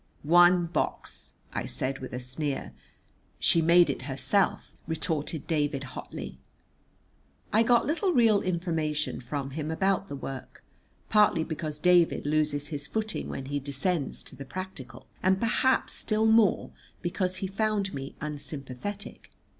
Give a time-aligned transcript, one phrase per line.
[0.23, 2.73] "One box!" I said with a sneer.
[3.37, 6.39] "She made it herself," retorted David hotly.
[7.53, 10.63] I got little real information from him about the work,
[11.09, 16.25] partly because David loses his footing when he descends to the practical, and perhaps still
[16.25, 16.71] more
[17.03, 19.29] because he found me unsympathetic.